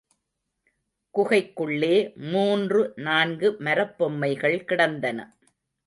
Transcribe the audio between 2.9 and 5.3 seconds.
நான்கு மரப்பொம்மைகள் கிடந்தன.